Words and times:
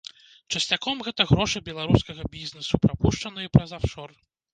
Часцяком 0.53 1.03
гэта 1.07 1.25
грошы 1.31 1.61
беларускага 1.67 2.25
бізнэсу, 2.37 2.79
прапушчаныя 2.87 3.53
праз 3.59 3.77
афшор. 3.81 4.09